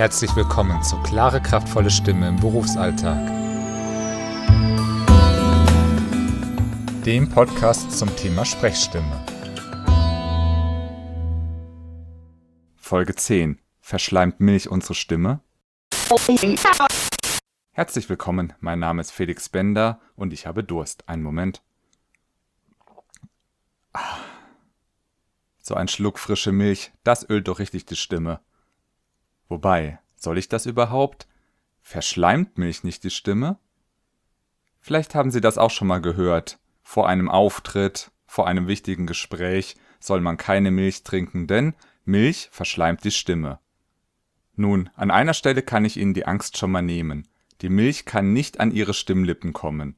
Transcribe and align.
Herzlich 0.00 0.34
willkommen 0.34 0.82
zu 0.82 0.96
Klare, 1.02 1.42
kraftvolle 1.42 1.90
Stimme 1.90 2.26
im 2.26 2.36
Berufsalltag. 2.36 3.18
Dem 7.04 7.28
Podcast 7.28 7.92
zum 7.98 8.08
Thema 8.16 8.46
Sprechstimme. 8.46 9.26
Folge 12.76 13.14
10. 13.14 13.58
Verschleimt 13.82 14.40
Milch 14.40 14.70
unsere 14.70 14.94
Stimme? 14.94 15.40
Herzlich 17.72 18.08
willkommen, 18.08 18.54
mein 18.60 18.78
Name 18.78 19.02
ist 19.02 19.10
Felix 19.10 19.50
Bender 19.50 20.00
und 20.16 20.32
ich 20.32 20.46
habe 20.46 20.64
Durst. 20.64 21.06
Einen 21.10 21.22
Moment. 21.22 21.60
Ah. 23.92 24.16
So 25.60 25.74
ein 25.74 25.88
Schluck 25.88 26.18
frische 26.18 26.52
Milch, 26.52 26.90
das 27.04 27.28
ölt 27.28 27.48
doch 27.48 27.58
richtig 27.58 27.84
die 27.84 27.96
Stimme. 27.96 28.40
Wobei, 29.50 29.98
soll 30.14 30.38
ich 30.38 30.48
das 30.48 30.64
überhaupt? 30.64 31.26
Verschleimt 31.82 32.56
Milch 32.56 32.84
nicht 32.84 33.02
die 33.04 33.10
Stimme? 33.10 33.58
Vielleicht 34.78 35.14
haben 35.14 35.30
Sie 35.30 35.40
das 35.40 35.58
auch 35.58 35.72
schon 35.72 35.88
mal 35.88 36.00
gehört. 36.00 36.58
Vor 36.82 37.08
einem 37.08 37.28
Auftritt, 37.28 38.12
vor 38.26 38.46
einem 38.46 38.68
wichtigen 38.68 39.06
Gespräch 39.06 39.76
soll 39.98 40.20
man 40.20 40.36
keine 40.36 40.70
Milch 40.70 41.02
trinken, 41.02 41.48
denn 41.48 41.74
Milch 42.04 42.48
verschleimt 42.52 43.02
die 43.02 43.10
Stimme. 43.10 43.58
Nun, 44.54 44.88
an 44.94 45.10
einer 45.10 45.34
Stelle 45.34 45.62
kann 45.62 45.84
ich 45.84 45.96
Ihnen 45.96 46.14
die 46.14 46.26
Angst 46.26 46.56
schon 46.56 46.70
mal 46.70 46.80
nehmen. 46.80 47.26
Die 47.60 47.70
Milch 47.70 48.04
kann 48.04 48.32
nicht 48.32 48.60
an 48.60 48.70
Ihre 48.70 48.94
Stimmlippen 48.94 49.52
kommen. 49.52 49.96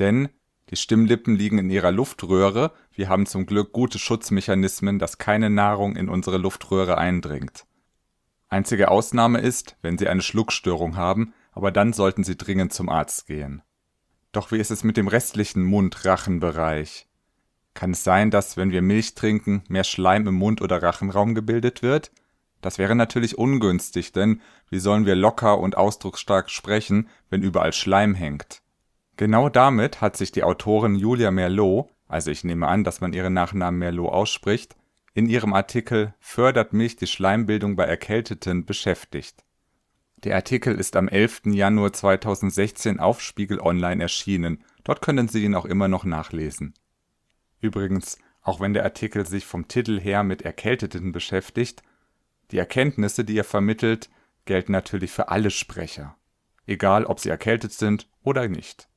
Denn 0.00 0.28
die 0.70 0.76
Stimmlippen 0.76 1.36
liegen 1.36 1.58
in 1.58 1.70
ihrer 1.70 1.92
Luftröhre, 1.92 2.72
wir 2.92 3.08
haben 3.08 3.26
zum 3.26 3.46
Glück 3.46 3.72
gute 3.72 4.00
Schutzmechanismen, 4.00 4.98
dass 4.98 5.18
keine 5.18 5.48
Nahrung 5.48 5.94
in 5.94 6.08
unsere 6.08 6.38
Luftröhre 6.38 6.98
eindringt. 6.98 7.66
Einzige 8.54 8.88
Ausnahme 8.88 9.40
ist, 9.40 9.76
wenn 9.82 9.98
Sie 9.98 10.06
eine 10.06 10.22
Schluckstörung 10.22 10.96
haben, 10.96 11.34
aber 11.50 11.72
dann 11.72 11.92
sollten 11.92 12.22
Sie 12.22 12.36
dringend 12.36 12.72
zum 12.72 12.88
Arzt 12.88 13.26
gehen. 13.26 13.62
Doch 14.30 14.52
wie 14.52 14.58
ist 14.58 14.70
es 14.70 14.84
mit 14.84 14.96
dem 14.96 15.08
restlichen 15.08 15.64
Mund-Rachenbereich? 15.64 17.08
Kann 17.74 17.90
es 17.90 18.04
sein, 18.04 18.30
dass, 18.30 18.56
wenn 18.56 18.70
wir 18.70 18.80
Milch 18.80 19.16
trinken, 19.16 19.64
mehr 19.66 19.82
Schleim 19.82 20.28
im 20.28 20.36
Mund- 20.36 20.62
oder 20.62 20.80
Rachenraum 20.80 21.34
gebildet 21.34 21.82
wird? 21.82 22.12
Das 22.60 22.78
wäre 22.78 22.94
natürlich 22.94 23.36
ungünstig, 23.36 24.12
denn 24.12 24.40
wie 24.70 24.78
sollen 24.78 25.04
wir 25.04 25.16
locker 25.16 25.58
und 25.58 25.76
ausdrucksstark 25.76 26.48
sprechen, 26.48 27.08
wenn 27.30 27.42
überall 27.42 27.72
Schleim 27.72 28.14
hängt? 28.14 28.62
Genau 29.16 29.48
damit 29.48 30.00
hat 30.00 30.16
sich 30.16 30.30
die 30.30 30.44
Autorin 30.44 30.94
Julia 30.94 31.32
Merlot, 31.32 31.88
also 32.06 32.30
ich 32.30 32.44
nehme 32.44 32.68
an, 32.68 32.84
dass 32.84 33.00
man 33.00 33.14
ihren 33.14 33.34
Nachnamen 33.34 33.80
Merlot 33.80 34.12
ausspricht, 34.12 34.76
in 35.14 35.28
ihrem 35.28 35.54
Artikel 35.54 36.12
Fördert 36.18 36.72
Milch 36.72 36.96
die 36.96 37.06
Schleimbildung 37.06 37.76
bei 37.76 37.84
Erkälteten 37.84 38.66
beschäftigt. 38.66 39.44
Der 40.24 40.34
Artikel 40.34 40.74
ist 40.74 40.96
am 40.96 41.06
11. 41.06 41.42
Januar 41.46 41.92
2016 41.92 42.98
auf 42.98 43.20
Spiegel 43.20 43.60
Online 43.60 44.02
erschienen, 44.02 44.64
dort 44.82 45.02
können 45.02 45.28
Sie 45.28 45.44
ihn 45.44 45.54
auch 45.54 45.66
immer 45.66 45.86
noch 45.86 46.04
nachlesen. 46.04 46.74
Übrigens, 47.60 48.18
auch 48.42 48.60
wenn 48.60 48.74
der 48.74 48.84
Artikel 48.84 49.26
sich 49.26 49.46
vom 49.46 49.68
Titel 49.68 50.00
her 50.00 50.24
mit 50.24 50.42
Erkälteten 50.42 51.12
beschäftigt, 51.12 51.82
die 52.50 52.58
Erkenntnisse, 52.58 53.24
die 53.24 53.38
er 53.38 53.44
vermittelt, 53.44 54.10
gelten 54.44 54.72
natürlich 54.72 55.12
für 55.12 55.28
alle 55.28 55.50
Sprecher, 55.50 56.16
egal 56.66 57.04
ob 57.06 57.20
sie 57.20 57.30
erkältet 57.30 57.72
sind 57.72 58.08
oder 58.22 58.48
nicht. 58.48 58.88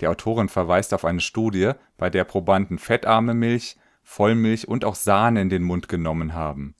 Die 0.00 0.06
Autorin 0.06 0.48
verweist 0.48 0.92
auf 0.94 1.04
eine 1.04 1.20
Studie, 1.20 1.72
bei 1.96 2.10
der 2.10 2.24
Probanden 2.24 2.78
fettarme 2.78 3.34
Milch, 3.34 3.76
Vollmilch 4.10 4.66
und 4.66 4.86
auch 4.86 4.94
Sahne 4.94 5.42
in 5.42 5.50
den 5.50 5.62
Mund 5.62 5.86
genommen 5.86 6.32
haben. 6.32 6.74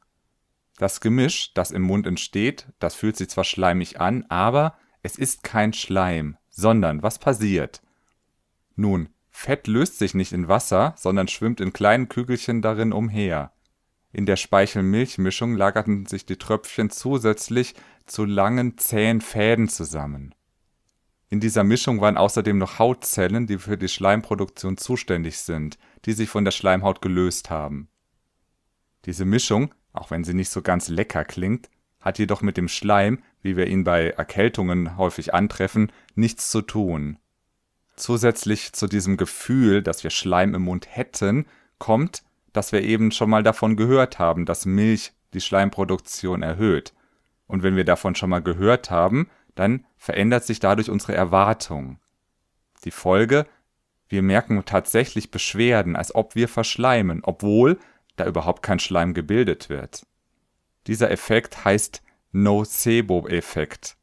Das 0.79 1.01
Gemisch, 1.01 1.53
das 1.53 1.71
im 1.73 1.83
Mund 1.83 2.07
entsteht, 2.07 2.69
das 2.79 2.95
fühlt 2.95 3.19
sich 3.19 3.29
zwar 3.29 3.45
schleimig 3.45 4.01
an, 4.01 4.25
aber 4.31 4.79
es 5.03 5.17
ist 5.17 5.43
kein 5.43 5.75
Schleim, 5.75 6.39
sondern 6.49 7.03
was 7.03 7.19
passiert? 7.19 7.83
Nun, 8.77 9.11
Fett 9.29 9.67
löst 9.67 9.99
sich 9.99 10.15
nicht 10.15 10.33
in 10.33 10.49
Wasser, 10.49 10.95
sondern 10.97 11.29
schwimmt 11.29 11.61
in 11.61 11.75
kleinen 11.75 12.09
Kügelchen 12.09 12.63
darin 12.63 12.95
umher. 12.95 13.53
In 14.11 14.25
der 14.25 14.37
Speichel-Milch-Mischung 14.37 15.55
lagerten 15.55 16.07
sich 16.07 16.25
die 16.25 16.39
Tröpfchen 16.39 16.89
zusätzlich 16.89 17.75
zu 18.07 18.25
langen, 18.25 18.79
zähen 18.79 19.21
Fäden 19.21 19.69
zusammen. 19.69 20.35
In 21.31 21.41
dieser 21.41 21.63
Mischung 21.63 22.01
waren 22.01 22.17
außerdem 22.17 22.57
noch 22.57 22.79
Hautzellen, 22.79 23.47
die 23.47 23.59
für 23.59 23.77
die 23.77 23.89
Schleimproduktion 23.89 24.79
zuständig 24.79 25.39
sind, 25.39 25.79
die 26.07 26.13
sich 26.13 26.31
von 26.31 26.45
der 26.45 26.53
Schleimhaut 26.53 27.03
gelöst 27.03 27.51
haben. 27.51 27.89
Diese 29.05 29.27
Mischung, 29.27 29.75
auch 29.93 30.11
wenn 30.11 30.25
sie 30.25 30.35
nicht 30.35 30.51
so 30.51 30.63
ganz 30.63 30.89
lecker 30.89 31.25
klingt, 31.25 31.69
hat 32.01 32.19
jedoch 32.19 32.41
mit 32.41 32.57
dem 32.57 32.69
Schleim, 32.69 33.23
wie 33.43 33.57
wir 33.57 33.67
ihn 33.67 33.85
bei 33.85 34.11
Erkältungen 34.11 34.97
häufig 34.97 35.35
antreffen, 35.35 35.93
nichts 36.15 36.51
zu 36.51 36.63
tun. 36.63 37.19
Zusätzlich 37.97 38.73
zu 38.73 38.87
diesem 38.87 39.17
Gefühl, 39.17 39.83
dass 39.83 40.05
wir 40.05 40.11
Schleim 40.11 40.55
im 40.55 40.63
Mund 40.63 40.87
hätten, 40.89 41.47
kommt, 41.79 42.23
dass 42.53 42.73
wir 42.73 42.83
eben 42.83 43.11
schon 43.11 43.29
mal 43.29 43.43
davon 43.43 43.77
gehört 43.77 44.19
haben, 44.19 44.47
dass 44.47 44.67
Milch 44.67 45.13
die 45.35 45.41
Schleimproduktion 45.41 46.43
erhöht. 46.43 46.95
Und 47.47 47.63
wenn 47.63 47.77
wir 47.77 47.85
davon 47.85 48.15
schon 48.15 48.31
mal 48.31 48.43
gehört 48.43 48.91
haben, 48.91 49.29
dann 49.59 49.85
verändert 49.97 50.45
sich 50.45 50.61
dadurch 50.61 50.91
unsere 50.91 51.15
Erwartung. 51.15 51.99
Die 52.85 52.91
Folge, 52.91 53.47
wir 54.09 54.23
merken 54.23 54.63
tatsächlich 54.65 55.31
Beschwerden, 55.31 55.97
als 55.97 56.15
ob 56.15 56.35
wir 56.35 56.49
verschleimen, 56.49 57.21
obwohl 57.25 57.79
da 58.17 58.27
überhaupt 58.27 58.63
kein 58.63 58.79
Schleim 58.79 59.15
gebildet 59.15 59.69
wird. 59.69 60.07
Dieser 60.87 61.11
Effekt 61.11 61.65
heißt 61.65 62.03
Nocebo-Effekt, 62.33 63.97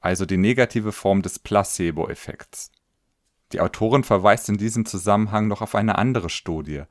also 0.00 0.26
die 0.26 0.36
negative 0.36 0.92
Form 0.92 1.22
des 1.22 1.38
Placebo-Effekts. 1.38 2.72
Die 3.52 3.60
Autorin 3.60 4.04
verweist 4.04 4.48
in 4.48 4.58
diesem 4.58 4.84
Zusammenhang 4.84 5.48
noch 5.48 5.62
auf 5.62 5.74
eine 5.74 5.96
andere 5.96 6.28
Studie. 6.28 6.82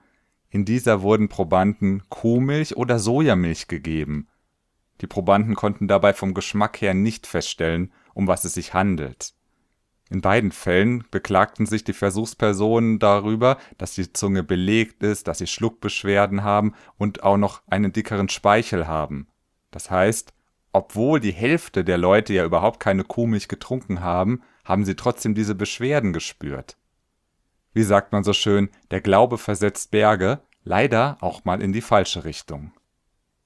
In 0.49 0.65
dieser 0.65 1.01
wurden 1.01 1.29
Probanden 1.29 2.03
Kuhmilch 2.09 2.77
oder 2.77 2.99
Sojamilch 2.99 3.67
gegeben. 3.67 4.27
Die 5.01 5.07
Probanden 5.07 5.55
konnten 5.55 5.87
dabei 5.87 6.13
vom 6.13 6.33
Geschmack 6.33 6.81
her 6.81 6.93
nicht 6.93 7.27
feststellen, 7.27 7.93
um 8.13 8.27
was 8.27 8.45
es 8.45 8.53
sich 8.53 8.73
handelt. 8.73 9.33
In 10.09 10.21
beiden 10.21 10.51
Fällen 10.51 11.03
beklagten 11.11 11.65
sich 11.65 11.83
die 11.83 11.93
Versuchspersonen 11.93 12.97
darüber, 12.97 13.57
dass 13.77 13.93
die 13.93 14.11
Zunge 14.13 14.41
belegt 14.41 15.03
ist, 15.03 15.27
dass 15.27 15.39
sie 15.39 15.47
Schluckbeschwerden 15.47 16.43
haben 16.43 16.73
und 16.97 17.23
auch 17.23 17.37
noch 17.37 17.61
einen 17.67 17.91
dickeren 17.91 18.29
Speichel 18.29 18.87
haben. 18.87 19.27
Das 19.69 19.91
heißt, 19.91 20.33
obwohl 20.71 21.19
die 21.19 21.33
Hälfte 21.33 21.83
der 21.83 21.97
Leute 21.97 22.33
ja 22.33 22.45
überhaupt 22.45 22.79
keine 22.79 23.03
Kuhmilch 23.03 23.47
getrunken 23.47 24.01
haben, 24.01 24.41
haben 24.63 24.85
sie 24.85 24.95
trotzdem 24.95 25.35
diese 25.35 25.55
Beschwerden 25.55 26.13
gespürt. 26.13 26.77
Wie 27.73 27.83
sagt 27.83 28.11
man 28.11 28.23
so 28.23 28.33
schön, 28.33 28.69
der 28.91 29.01
Glaube 29.01 29.37
versetzt 29.37 29.91
Berge, 29.91 30.39
leider 30.63 31.17
auch 31.19 31.45
mal 31.45 31.61
in 31.61 31.73
die 31.73 31.81
falsche 31.81 32.23
Richtung. 32.23 32.71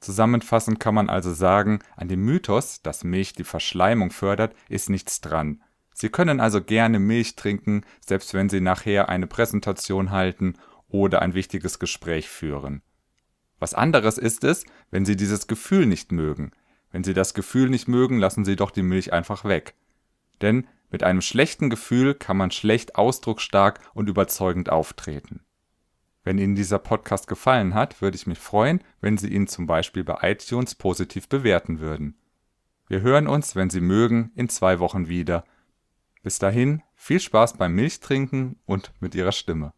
Zusammenfassend 0.01 0.79
kann 0.79 0.95
man 0.95 1.09
also 1.09 1.31
sagen, 1.31 1.79
an 1.95 2.07
dem 2.07 2.25
Mythos, 2.25 2.81
dass 2.81 3.03
Milch 3.03 3.33
die 3.33 3.43
Verschleimung 3.43 4.09
fördert, 4.09 4.55
ist 4.67 4.89
nichts 4.89 5.21
dran. 5.21 5.61
Sie 5.93 6.09
können 6.09 6.39
also 6.39 6.61
gerne 6.61 6.99
Milch 6.99 7.35
trinken, 7.35 7.85
selbst 8.03 8.33
wenn 8.33 8.49
Sie 8.49 8.61
nachher 8.61 9.09
eine 9.09 9.27
Präsentation 9.27 10.09
halten 10.09 10.55
oder 10.87 11.21
ein 11.21 11.35
wichtiges 11.35 11.77
Gespräch 11.77 12.29
führen. 12.29 12.81
Was 13.59 13.75
anderes 13.75 14.17
ist 14.17 14.43
es, 14.43 14.65
wenn 14.89 15.05
Sie 15.05 15.15
dieses 15.15 15.45
Gefühl 15.45 15.85
nicht 15.85 16.11
mögen. 16.11 16.51
Wenn 16.91 17.03
Sie 17.03 17.13
das 17.13 17.35
Gefühl 17.35 17.69
nicht 17.69 17.87
mögen, 17.87 18.17
lassen 18.17 18.43
Sie 18.43 18.55
doch 18.55 18.71
die 18.71 18.81
Milch 18.81 19.13
einfach 19.13 19.45
weg. 19.45 19.75
Denn 20.41 20.67
mit 20.89 21.03
einem 21.03 21.21
schlechten 21.21 21.69
Gefühl 21.69 22.15
kann 22.15 22.37
man 22.37 22.49
schlecht 22.49 22.95
ausdrucksstark 22.95 23.79
und 23.93 24.09
überzeugend 24.09 24.69
auftreten. 24.69 25.45
Wenn 26.23 26.37
Ihnen 26.37 26.55
dieser 26.55 26.79
Podcast 26.79 27.27
gefallen 27.27 27.73
hat, 27.73 28.01
würde 28.01 28.15
ich 28.15 28.27
mich 28.27 28.39
freuen, 28.39 28.83
wenn 28.99 29.17
Sie 29.17 29.27
ihn 29.29 29.47
zum 29.47 29.65
Beispiel 29.65 30.03
bei 30.03 30.17
iTunes 30.21 30.75
positiv 30.75 31.27
bewerten 31.27 31.79
würden. 31.79 32.15
Wir 32.87 33.01
hören 33.01 33.27
uns, 33.27 33.55
wenn 33.55 33.69
Sie 33.69 33.81
mögen, 33.81 34.31
in 34.35 34.49
zwei 34.49 34.79
Wochen 34.79 35.07
wieder 35.07 35.45
bis 36.23 36.37
dahin 36.37 36.83
viel 36.95 37.19
Spaß 37.19 37.57
beim 37.57 37.73
Milchtrinken 37.73 38.59
und 38.65 38.93
mit 38.99 39.15
Ihrer 39.15 39.31
Stimme. 39.31 39.73